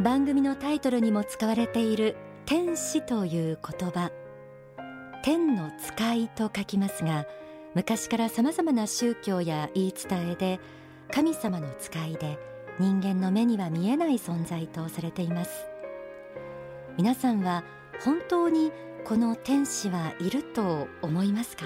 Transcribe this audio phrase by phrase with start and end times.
[0.00, 4.10] 番組のタイトルにも使われている天使という言葉。
[5.22, 7.26] 天の使いと書きますが
[7.74, 10.60] 昔から様々な宗教や言い伝えで
[11.10, 12.38] 神様の使いで
[12.78, 15.64] 人間の目には見えない存在とされています。
[16.98, 17.64] 皆さんは
[18.04, 18.72] 本当に
[19.04, 21.64] この天使はいると思いますか？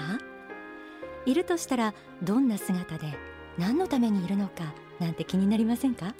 [1.25, 1.93] いるとしたら
[2.23, 3.17] どんな姿で
[3.57, 6.13] 何のためにいるのかなんて気になりませんか？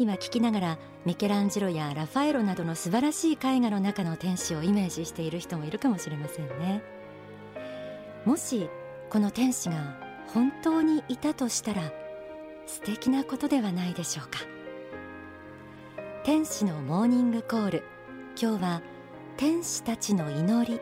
[0.00, 6.82] 今聞きながらミケランジェロやラファエロなどの素晴らしい絵画の中の天使をイメージしている人もいるかもしれませんね。
[8.24, 8.70] もし
[9.10, 11.92] この天使が本当にいたとしたら
[12.64, 14.38] 素敵なことではないでしょうか。
[16.24, 17.82] 天使のモーニングコール。
[18.40, 18.82] 今日は
[19.36, 20.80] 天使たちの祈り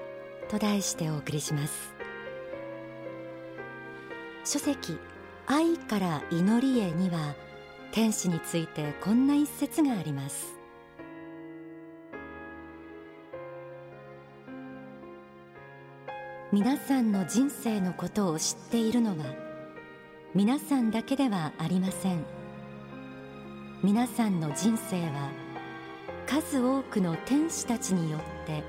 [0.48, 1.92] と題してお送りします。
[4.44, 4.96] 書籍
[5.48, 7.34] 愛から祈りへには
[7.90, 10.54] 天使についてこんな一節があります。
[16.52, 19.26] 皆さんの人生のことを知っているのは
[20.34, 22.24] 皆さんだけではありません。
[23.82, 25.30] 皆さんの人生は
[26.26, 28.62] 数多くの天使たちによって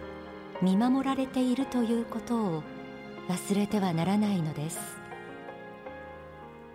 [0.61, 2.63] 見守られているということを
[3.27, 4.79] 忘れてはならないのです。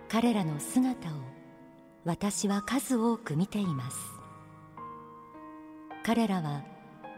[0.09, 1.34] 彼らの姿を
[2.05, 3.97] 私は数多く見ています。
[6.05, 6.63] 彼らは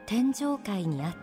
[0.05, 1.17] 天上界にあって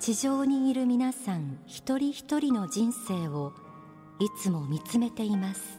[0.00, 3.52] 地上にいる皆さん一人一人の人生を
[4.18, 5.78] いつも見つめています。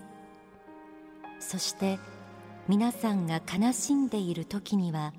[1.41, 1.99] そして
[2.69, 5.13] 皆さんが悲しんでいる時には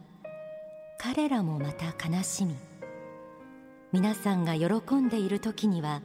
[0.99, 2.57] 彼らもまた悲しみ
[3.93, 6.01] 皆さんが喜んでいる時には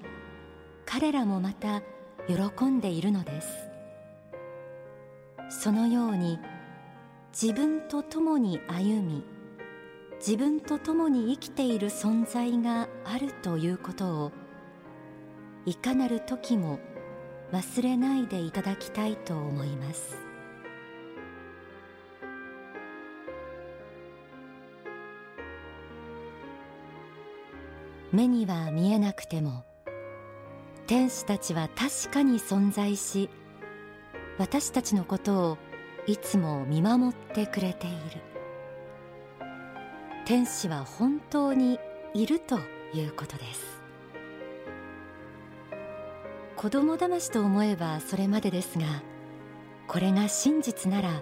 [0.85, 1.81] 彼らもまた
[2.27, 3.68] 喜んでいるのです。
[5.49, 6.39] そのように
[7.31, 9.23] 自分と共に歩み
[10.19, 14.31] 自分と共に生きている存在があるということを
[15.65, 16.79] いかなる時も
[17.51, 20.17] 忘れないでいただきたいと思います。
[28.11, 29.63] 目には見えなくても
[30.87, 33.29] 天使たちは確かに存在し
[34.39, 35.57] 私たちのことを
[36.07, 37.97] いつも見守ってくれている。
[40.25, 41.77] 天使は本当に
[42.13, 42.57] いると
[42.93, 43.81] いうことです。
[46.55, 48.85] 子供騙しと思えばそれまでですが
[49.87, 51.21] これが真実なら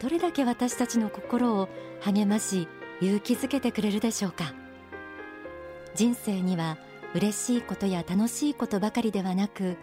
[0.00, 1.68] どれだけ私たちの心を
[2.00, 2.66] 励まし
[3.00, 4.54] 勇気づけてくれるでしょうか。
[5.96, 6.78] 人生には
[7.14, 9.76] 嬉しいことや楽しいことばかりではなく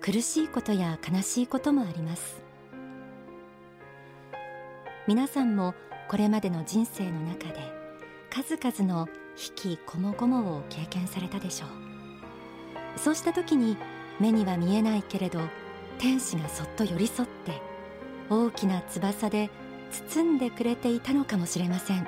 [0.00, 2.42] 苦しいことや悲しいこともあります。
[5.06, 5.74] 皆さんも
[6.08, 7.72] これまでの人生の中で
[8.30, 12.98] 数々の引きこもごもを経験されたでしょう。
[12.98, 13.76] そうした時に
[14.20, 15.40] 目には見えないけれど
[15.98, 17.60] 天使がそっと寄り添って
[18.30, 19.50] 大きな翼で
[19.90, 22.06] 包んでくれていたのかもしれません。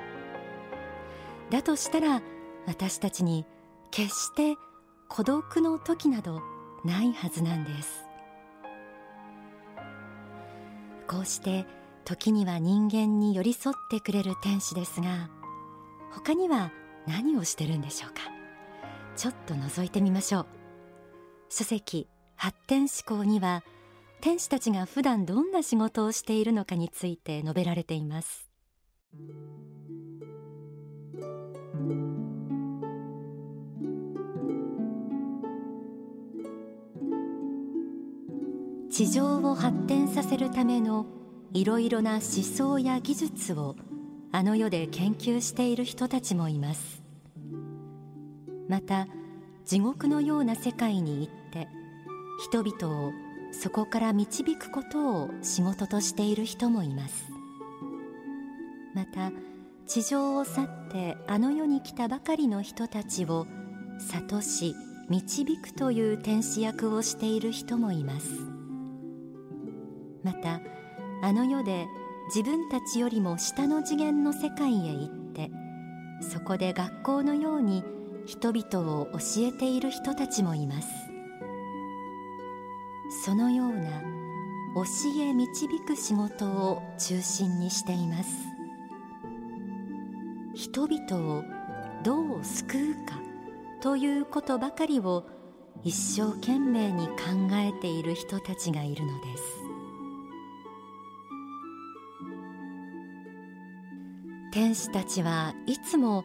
[1.51, 2.23] だとしたら
[2.67, 3.47] 私たちに
[3.91, 4.57] 決して
[5.09, 6.43] 孤独の時など
[6.85, 8.07] ないはずなんです。
[11.07, 11.67] こうして
[12.05, 15.29] 時には人間に寄り添ってくれる天使ですが
[16.13, 16.71] 他には
[17.07, 18.21] 何をしてるんでしょうか？
[19.17, 20.47] ちょっと覗いてみましょう。
[21.49, 23.65] 書籍発展思考には
[24.21, 28.49] 天使たちが普段どんな仕事をしているのかについて述べられています。
[39.01, 41.07] 地上を発展させるための
[41.55, 43.75] いろいろな思想や技術を
[44.31, 47.03] あの世で研究している人たちもいます。
[48.69, 49.07] また
[49.65, 51.69] 地獄のような世界に行って
[52.45, 53.13] 人々を
[53.53, 57.25] そこから導くことを仕事としている人もいます。
[58.95, 59.33] また
[59.87, 63.47] 地上を去ってあの世に来たばかりの人たちを
[64.11, 64.75] 諭し
[65.09, 68.50] 導くという天使役をしている人もいます。
[70.23, 70.61] また
[71.23, 71.87] あの世で
[72.35, 75.51] 自分たちよりも下の次元の世界へ行って
[76.21, 77.85] そこで学校のように
[78.27, 79.19] 人々を教
[79.49, 80.89] えている人たちもいます。
[83.25, 84.03] そのような
[84.75, 84.85] 教
[85.21, 88.31] え導く仕事を中心にしています。
[90.55, 91.45] 人々を
[92.05, 93.21] どう救うか
[93.81, 95.27] ということばかりを
[95.83, 97.15] 一生懸命に考
[97.53, 99.60] えている人たちがいるのです。
[104.53, 106.25] 天使たちはいつも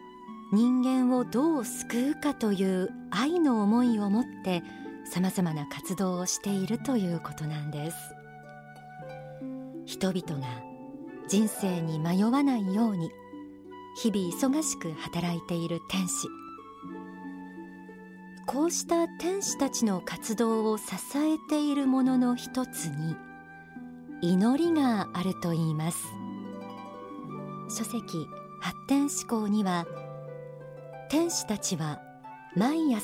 [0.52, 4.62] 人間をどう救うかという愛の思いを持って
[5.04, 7.96] さまざまな活動をしているということなんです。
[9.86, 10.46] 人々が
[11.28, 13.10] 人生に迷わないように
[14.02, 16.28] 日々忙しく働いている天使。
[18.46, 20.84] こうした天使たちの活動を支
[21.16, 23.16] えているものの一つに
[24.22, 26.25] 祈りがあるといいます。
[27.68, 28.28] 書籍
[28.60, 29.86] 発展思考には
[31.10, 32.00] 天使たちは
[32.56, 33.02] 毎朝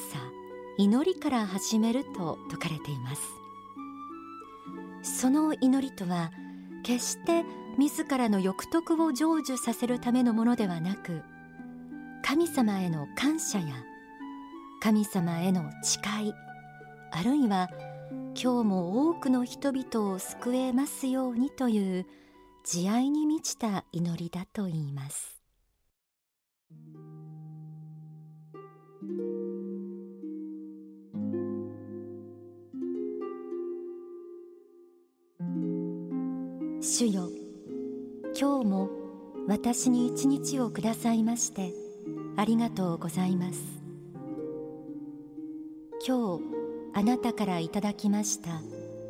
[0.79, 3.23] 祈りから始めると説かれています。
[5.03, 6.31] その祈りとは
[6.85, 7.45] 決して
[7.79, 11.23] 自らの欲得を成就させるためのものではなく
[12.25, 13.67] 神様への感謝や
[14.81, 16.33] 神様への誓い
[17.11, 17.69] あるいは
[18.41, 22.07] 今日も多くの人々を救えますようにという
[22.65, 25.41] 慈愛に満ちた祈りだといいます。
[36.81, 37.31] 主よ
[38.39, 38.91] 今日も
[39.49, 41.73] 私に一日をくださいまして
[42.37, 43.61] ありがとうございます。
[46.07, 46.45] 今日
[46.95, 48.61] あなたからいただきました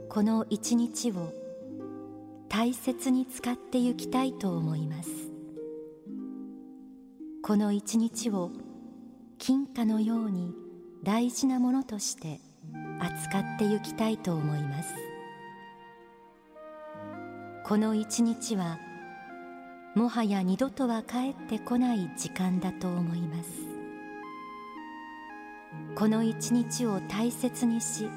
[0.08, 1.41] この一日を
[2.52, 5.08] 大切に使ってゆきたいと思います。
[7.42, 8.50] この一日を
[9.38, 10.52] 金貨のように
[11.02, 12.40] 大事なものとして
[13.00, 14.92] 扱ってゆきたいと思います。
[17.64, 18.78] この一日は
[19.94, 23.48] もはや二度とは帰ってこない時間だと思います。
[25.94, 28.10] この一日を大切にし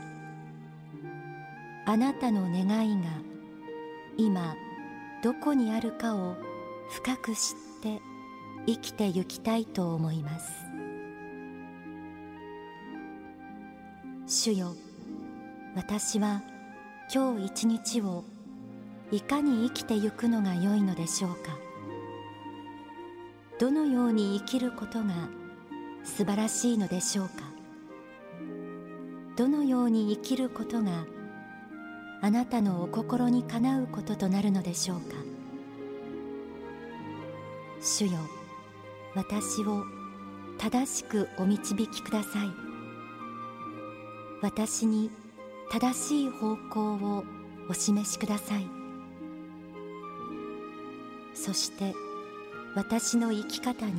[1.86, 3.35] あなたの願いが
[4.18, 4.56] 今
[5.24, 6.36] どこにあるかを
[6.90, 7.40] 深く知っ
[7.82, 8.02] て
[8.66, 10.52] 生きてゆきたいと思います。
[14.28, 14.76] 主よ
[15.76, 16.42] 私は
[17.14, 18.24] 今日一日を
[19.12, 21.58] いかに生きてゆくのが良いのでしょうか。
[23.60, 25.14] どのように生きることが
[26.04, 27.34] 素晴らしいのでしょうか。
[29.36, 31.06] どのように生きることが
[32.26, 35.16] あなたのお心にかなうこととなるのでしょうか。
[37.80, 38.14] 主よ
[39.14, 39.84] 私を
[40.58, 42.48] 正しくお導きください。
[44.42, 45.12] 私に
[45.70, 47.24] 正しい方向を
[47.70, 48.66] お示しください。
[51.36, 51.94] そして
[52.74, 53.94] 私の生き方に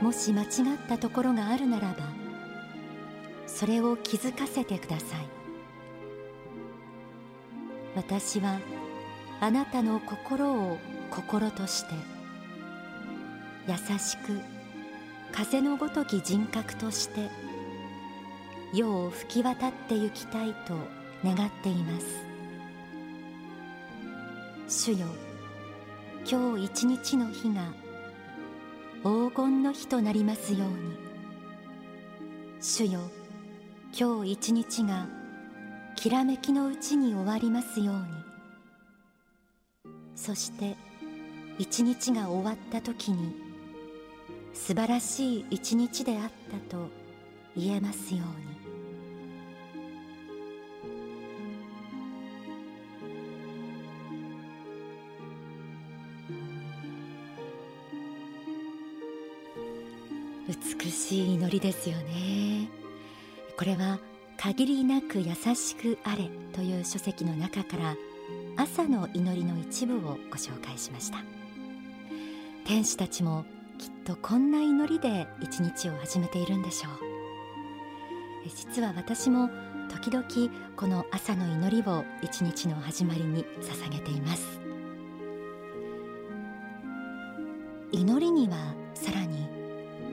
[0.00, 0.50] もし間違っ
[0.88, 1.96] たところがあるならば
[3.48, 5.37] それを気づかせてください。
[7.94, 8.60] 私は
[9.40, 10.78] あなたの心を
[11.10, 11.94] 心として
[13.66, 14.40] 優しく
[15.32, 17.28] 風のごとき人格として
[18.72, 20.74] 世を吹き渡ってゆきたいと
[21.24, 22.28] 願っています。
[24.68, 25.06] 主よ
[26.30, 27.72] 今日一日の日が
[29.02, 30.98] 黄金の日となりますように。
[32.60, 33.00] 主よ
[33.98, 35.06] 今日一日が
[35.98, 38.04] きらめきのうちに終わりますように。
[40.14, 40.76] そして
[41.58, 43.34] 一日が終わった時に
[44.54, 46.88] 素晴らしい一日であったと
[47.56, 48.22] 言えますよう
[60.46, 60.54] に。
[60.80, 62.68] 美しい祈りですよね。
[63.56, 63.98] これは
[64.40, 67.96] 限りなく優しくあれという書籍の中から
[68.56, 71.18] 朝の祈りの一部をご紹介しました。
[72.64, 73.44] 天使たちも
[73.78, 76.92] きっとこんな祈りで一日を始めているんでしょう。
[78.48, 79.50] 実は私も
[79.90, 80.24] 時々
[80.76, 84.60] この朝の祈りを一日の始まりに捧げています。
[87.90, 89.48] 祈りにはさらに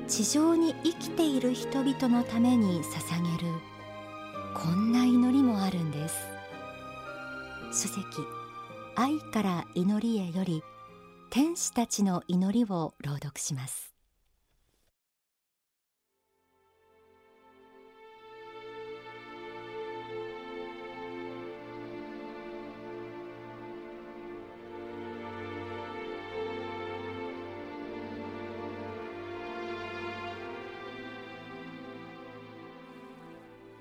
[0.07, 3.53] 地上に生きている人々のために捧げる
[4.55, 6.15] こんな祈りもあるんです。
[7.73, 8.05] 書籍
[8.95, 10.63] 愛から祈りへより
[11.29, 13.94] 天使たちの祈りを朗読します。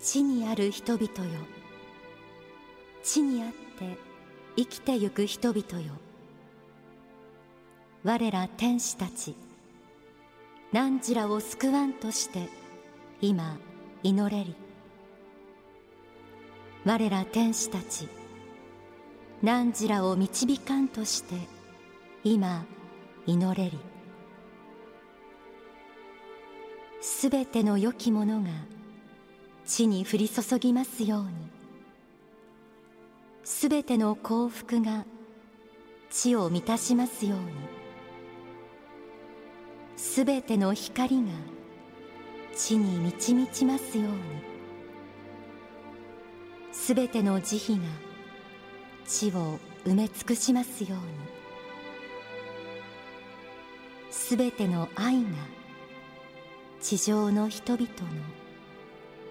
[0.05, 1.11] 地にある人々よ。
[3.03, 3.97] 地にあって
[4.55, 5.95] 生きてゆく人々よ。
[8.05, 9.35] 我ら天使たち
[10.73, 12.51] 汝らを救わんとして
[13.23, 13.57] 今
[14.03, 14.55] 祈れり。
[16.85, 18.07] 我ら天使たち
[19.43, 21.35] 汝らを導かんとして
[22.25, 22.67] 今
[23.27, 23.79] 祈れり。
[27.01, 28.51] すべての良きものが
[29.67, 31.31] 地に降り注ぎますように。
[33.45, 35.05] すべての幸福が
[36.11, 37.47] 地を満たしますように。
[39.97, 41.31] すべての光が
[42.55, 44.15] 地に満ち満ちますように。
[46.73, 47.85] すべての慈悲が
[49.07, 51.05] 地を埋め尽くしますように。
[54.11, 55.31] すべての愛が
[56.81, 57.89] 地上の人々の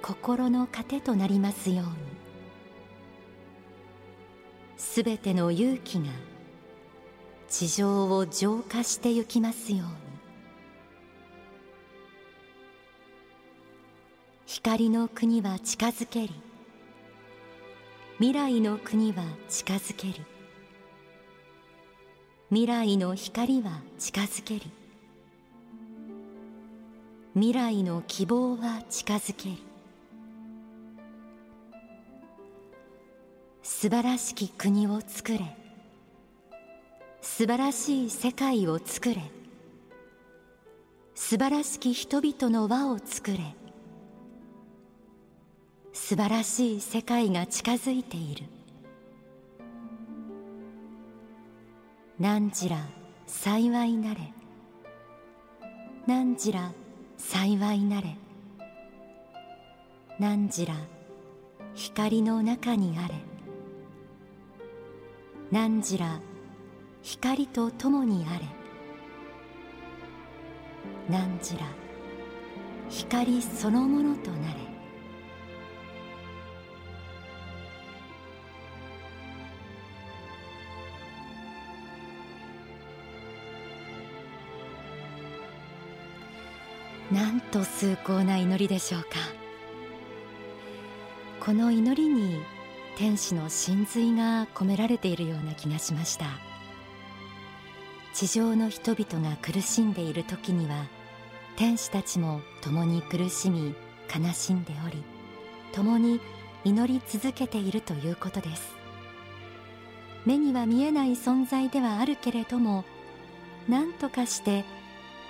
[0.04, 1.94] 心の糧となりますように。
[4.76, 6.08] すべての勇気が
[7.48, 9.94] 地上を浄化してゆきますように。
[14.46, 16.34] 光の国は近づけり
[18.18, 20.22] 未来の国は近づけり
[22.50, 24.70] 未来の光は近づけり
[27.36, 29.73] 未来の希望は近づけり。
[33.84, 35.40] 素晴らしき国を作れ。
[37.20, 39.18] 素晴らしい世界を作れ。
[41.16, 43.40] 素晴らしき人々の輪を作れ。
[45.92, 48.46] 素晴らしい世界が近づいている。
[52.22, 52.78] 何時ら
[53.28, 54.32] 幸いなれ。
[56.08, 56.72] 何時ら
[57.18, 58.16] 幸いなれ。
[60.20, 60.74] 何時ら
[61.74, 63.33] 光の中にあれ。
[65.54, 66.20] 汝ら
[67.04, 68.46] 光と共にあれ。
[71.08, 71.68] 汝ら
[72.90, 74.64] 光そのものとなれ。
[87.12, 89.10] なんと崇高な祈りでしょうか。
[91.40, 92.42] この祈りに
[92.96, 96.26] 天使の真髄が込められているような気がしました。
[98.14, 100.86] 地上の人々が苦しんでいる時には
[101.56, 103.74] 天使たちも共に苦しみ
[104.14, 105.04] 悲しんでおり
[105.72, 106.20] 共に
[106.64, 108.76] 祈り続けているということです。
[110.26, 112.86] 目には見えない存在ではあるけれども
[113.68, 114.64] 何とかして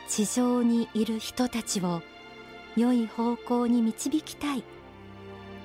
[0.07, 2.01] 地上にいる人たちを
[2.75, 4.63] 良い方向に導きたい。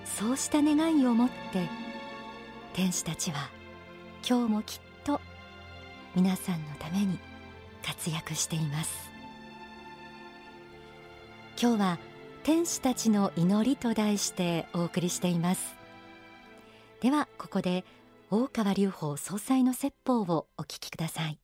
[0.04, 1.87] そうした願いを持って
[2.78, 3.50] 天使たちは
[4.24, 5.20] 今日もきっと
[6.14, 7.18] 皆さんのために
[7.84, 9.10] 活躍しています。
[11.60, 11.98] 今日は
[12.44, 15.74] 天使たちの祈りと題してお送りしています。
[17.00, 17.84] ではここで
[18.30, 21.40] 大川隆法総裁の説法をお聞きください。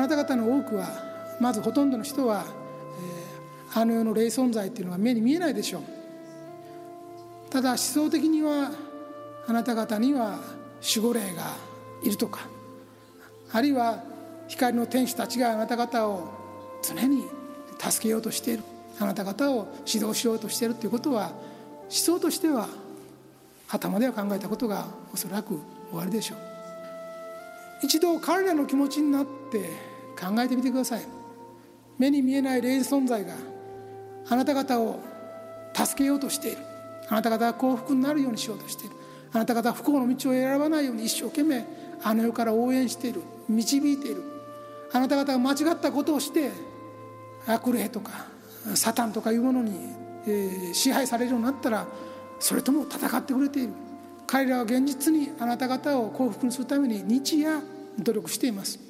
[0.00, 0.86] あなた方の多くは
[1.40, 2.44] まずほとんどの人は、
[3.70, 5.82] えー、あの世の霊存在っていうのは目に見えないでしょう。
[7.50, 8.70] ただ思想的には
[9.46, 10.38] あなた方には
[10.96, 11.54] 守護霊が
[12.02, 12.46] いるとか
[13.52, 14.02] あるいは
[14.48, 16.30] 光の天使たちがあなた方を
[16.82, 17.24] 常に
[17.78, 18.62] 助けようとしている
[18.98, 22.68] あなた方を指導しようとしているということは思想としては
[23.68, 26.38] 頭では考えたことがおそらく終わりでしょう。
[27.82, 29.89] 一度彼らの気持ちになって
[30.20, 31.02] 考えてみてください。
[31.98, 33.34] 目に見えない霊存在が
[34.28, 35.00] あなた方を
[35.74, 36.58] 助けようとしている。
[37.08, 38.94] あなた方が幸福になるようにしようとしている。
[39.32, 41.64] あなた方は不幸の道を選ばないように一生懸命
[42.02, 43.22] あの世から応援している。
[43.48, 44.22] 導いている。
[44.92, 46.50] あなた方が間違ったことをして
[47.46, 48.26] 悪霊とか
[48.74, 49.72] サタンとかいうものに、
[50.26, 51.86] え、支配されるようになったら
[52.38, 53.72] それとも戦ってくれている。
[54.26, 57.60] 彼らは現実にあなた方を幸福にするために日夜
[57.98, 58.89] 努力しています。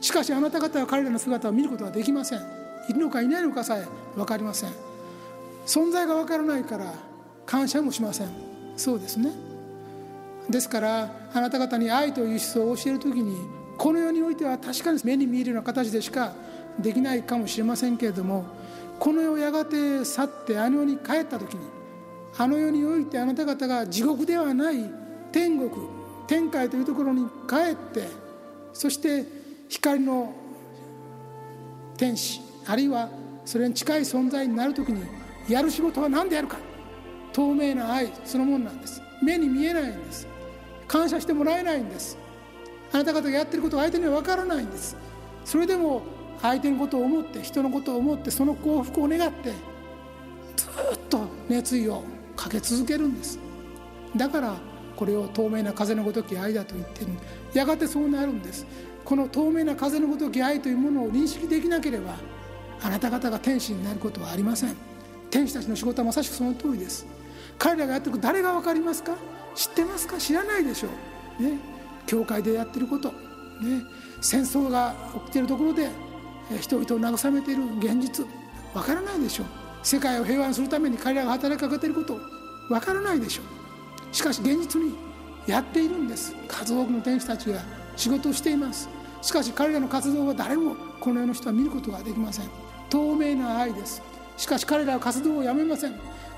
[0.00, 2.40] しかしあなた方は彼らの姿を見ることはできません。
[2.88, 4.70] いるのかいないのかさえ分かりません。
[5.66, 6.94] 存在が分からないから
[7.44, 8.28] 感謝もしません。
[8.76, 9.32] そうですね。
[10.48, 13.36] ですからあなた方に愛という思想を教える時に
[13.76, 16.32] この世においては確かに目に見えるような形でしか
[16.78, 18.46] できないかもしれませんけれども
[18.98, 21.60] この世をやがて去ってあの世に帰った時に
[22.36, 24.90] あの世においてあなた方が地獄ではない
[25.32, 25.70] 天国
[26.26, 28.08] 天界というところに帰って
[28.72, 29.24] そして
[29.68, 30.32] 光の
[31.96, 33.08] 天使あるいは
[33.44, 35.02] それに近い存在になる時に
[35.48, 36.58] やる仕事は何でやるか。
[37.32, 39.00] 透明な愛そのものなんです。
[39.22, 40.26] 目に見えないんです。
[40.86, 42.18] 感謝してもらえないんです。
[42.92, 44.96] あなた方がやってることは相手には分からないんです。
[45.44, 46.02] それでも
[46.42, 49.50] 相手のことを思って人のことを思ってその幸福を願って
[50.56, 52.02] ずっと熱意を
[52.36, 53.38] かけ続けるんです。
[54.16, 54.56] だから
[54.96, 57.12] これを透明な風のごとき愛だと言ってる。
[57.54, 58.66] やがてそうなるんです。
[59.08, 62.16] この透明な風のごとき愛というものを認識できなければ
[62.82, 64.76] あなた方が天使になることはありません。
[65.30, 67.06] 天使たちの仕事はまさしくその通りです。
[67.56, 69.14] 彼らがやってること誰が分かりますか？
[69.54, 70.18] 知ってますか？
[70.18, 70.88] 知らないでしょ
[71.40, 71.42] う。
[71.42, 71.58] ね。
[72.06, 73.08] 教会でやってること。
[73.08, 73.82] ね。
[74.20, 75.88] 戦争が起きてるところで
[76.60, 78.26] 人々を慰めている現実。
[78.74, 79.46] 分からないでしょう。
[79.82, 82.20] 世界を平和にするために彼らが働きかけていること。
[82.68, 84.14] 分からないでしょう。
[84.14, 84.94] しかし現実に
[85.46, 86.34] やっているんです。
[86.46, 87.62] 数多くの天使たちが
[87.96, 88.86] 仕事をしています。
[89.20, 92.46] しかし彼らの活動は誰もこの世の人は見ることができません。
[92.88, 94.02] 透明な愛です。
[94.36, 95.94] しかし彼らは活動をやめません。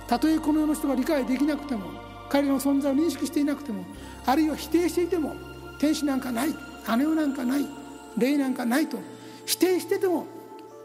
[0.06, 1.82] たとえこの世の人が理解できなくても
[2.28, 3.84] 彼らの存在を認識していなくても
[4.26, 5.34] あるいは否定していても
[5.78, 6.48] 天使なんかない。
[6.96, 7.66] 姉をなんかない。
[8.16, 8.98] 霊なんかないと。
[9.46, 10.26] 否定してても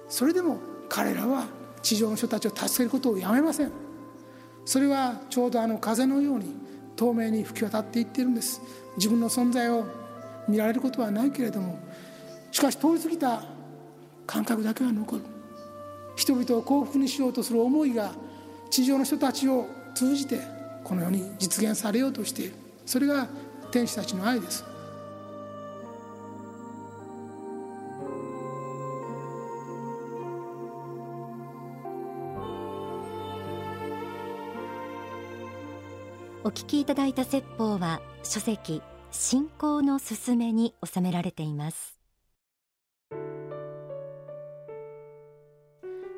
[0.10, 0.60] それでも
[0.90, 1.48] 彼らは
[1.82, 3.72] 地上の人たちを助けることをやめません。
[4.66, 6.56] それはちょうどあの風のように
[6.96, 8.62] 透明に吹き渡っていっているんです。
[8.98, 9.86] 自分の存在を
[10.48, 11.80] 見られることはないけれども
[12.52, 13.44] しかし通り過ぎた
[14.26, 15.22] 感覚だけは残る。
[16.16, 18.14] 人々を幸福にしようとする思いが
[18.70, 20.40] 地上の人たちを通じて
[20.84, 22.54] この世に実現されようとしている。
[22.86, 23.28] それが
[23.72, 24.64] 天使たちの愛です。
[36.46, 38.84] お聞きいただいた説法は書籍
[39.18, 41.98] 信仰のすすめに収められています。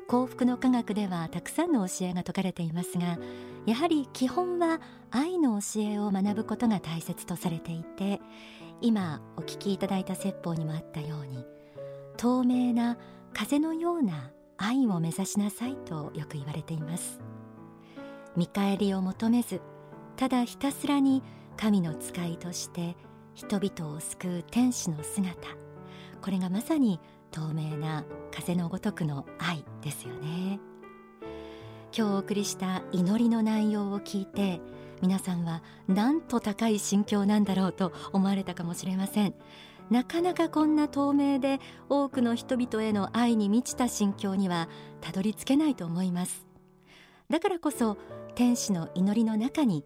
[0.08, 3.18] 幸福の科学ではたくさんの教えが説かれていますが
[3.66, 8.20] やはり基本は愛の教えを学ぶことが大切とされていて
[8.80, 11.44] 今お聞きいただいた説法にもあったように
[12.16, 12.96] 透明な
[13.34, 17.20] 風のような愛を目指しなさいとよく言われています。
[18.34, 19.60] 見返りを求めず
[20.16, 21.22] ただひたすらに
[21.60, 22.96] 神の使いとして
[23.34, 25.48] 人々を救う天使の姿。
[26.22, 30.60] これがまさに透明な風のごとくの愛ですよね。
[31.96, 34.60] 今日お送りした祈りの内容を聞いて
[35.02, 39.34] 皆さんはなんと高い心境なんだろうと思われたかもしれません。
[39.90, 44.68] なかなかこんな透明で多くの人々への愛に満ちた心境には
[45.00, 46.46] たどり着けないと思います。
[47.30, 47.96] だからこそ
[48.36, 49.84] 天使の祈りの中に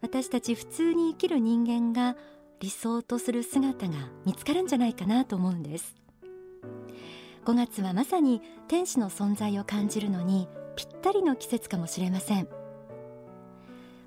[0.00, 2.16] 私たち普通に生きる人間が
[2.60, 5.96] 理想とする姿が見つかるんじゃないかなと思うんです。
[7.44, 12.48] 5月はまさに天使の存在を感じるのにぴったりの季節かもしれません。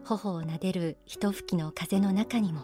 [0.04, 2.62] 頬を撫でる一吹きの風の中にも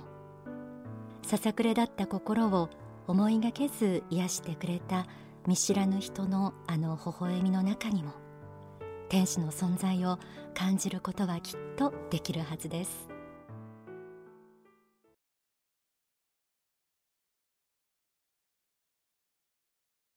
[1.21, 2.69] ささくれだった心を
[3.07, 5.05] 思いがけず癒してくれた
[5.45, 8.13] 見知らぬ人のあの微笑みの中にも
[9.09, 10.19] 天使の存在を
[10.53, 13.16] 感じることはきっとできるはずです。